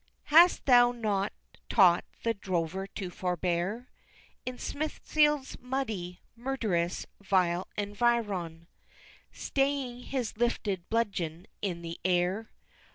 III. 0.03 0.07
Hast 0.35 0.65
thou 0.65 0.91
not 0.91 1.31
taught 1.69 2.03
the 2.23 2.33
Drover 2.33 2.87
to 2.87 3.11
forbear, 3.11 3.91
In 4.47 4.57
Smithfield's 4.57 5.59
muddy, 5.59 6.21
murderous, 6.35 7.05
vile 7.21 7.67
environ, 7.77 8.65
Staying 9.31 9.99
his 10.05 10.35
lifted 10.37 10.89
bludgeon 10.89 11.45
in 11.61 11.83
the 11.83 11.99
air! 12.03 12.49